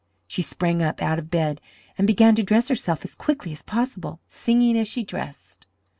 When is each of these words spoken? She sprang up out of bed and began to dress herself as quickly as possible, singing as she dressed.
She 0.25 0.41
sprang 0.41 0.81
up 0.81 0.99
out 0.99 1.19
of 1.19 1.29
bed 1.29 1.61
and 1.95 2.07
began 2.07 2.33
to 2.33 2.41
dress 2.41 2.69
herself 2.69 3.01
as 3.05 3.13
quickly 3.13 3.51
as 3.51 3.61
possible, 3.61 4.19
singing 4.27 4.75
as 4.75 4.87
she 4.87 5.03
dressed. 5.03 5.67